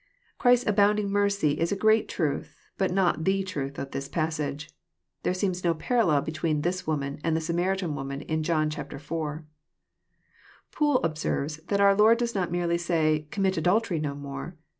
Christ's 0.39 0.65
abounding 0.65 1.11
mercy 1.11 1.59
is 1.59 1.71
a 1.71 1.75
great 1.75 2.09
truth, 2.09 2.55
but 2.75 2.89
not 2.91 3.23
the 3.23 3.43
truth 3.43 3.77
of 3.77 3.91
this 3.91 4.07
passage.— 4.07 4.71
There 5.21 5.31
seems 5.35 5.63
no 5.63 5.75
parallel 5.75 6.21
between 6.23 6.61
this 6.61 6.87
woman 6.87 7.19
and 7.23 7.35
the 7.37 7.39
Samaritan 7.39 7.93
woman 7.93 8.21
in 8.21 8.41
John 8.41 8.71
Iv. 8.75 8.87
Poole 10.71 11.03
observes 11.03 11.57
that 11.67 11.79
our 11.81 11.93
Lord 11.95 12.17
does 12.17 12.33
not 12.33 12.51
merely 12.51 12.79
say 12.79 13.27
*' 13.29 13.29
Commit 13.29 13.57
adultery 13.57 13.99
no 13.99 14.15
more. 14.15 14.57